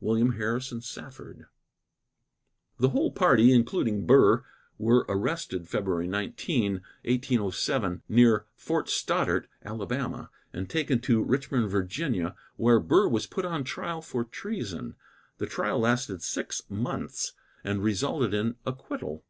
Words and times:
WILLIAM 0.00 0.32
HARRISON 0.36 0.80
SAFFORD. 0.80 1.44
The 2.78 2.88
whole 2.88 3.12
party, 3.12 3.52
including 3.52 4.06
Burr, 4.06 4.42
were 4.78 5.04
arrested 5.10 5.68
February 5.68 6.06
19, 6.08 6.80
1807 7.04 8.02
near 8.08 8.46
Fort 8.56 8.88
Stoddart, 8.88 9.46
Ala., 9.66 10.30
and 10.54 10.70
taken 10.70 11.00
to 11.00 11.22
Richmond, 11.22 11.68
Va., 11.70 12.34
where 12.56 12.80
Burr 12.80 13.08
was 13.08 13.26
put 13.26 13.44
on 13.44 13.62
trial 13.62 14.00
for 14.00 14.24
treason. 14.24 14.96
The 15.36 15.44
trial 15.44 15.80
lasted 15.80 16.22
six 16.22 16.62
months, 16.70 17.34
and 17.62 17.82
resulted 17.82 18.32
in 18.32 18.56
acquittal. 18.64 19.22